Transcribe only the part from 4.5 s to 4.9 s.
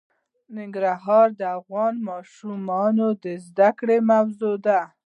ده.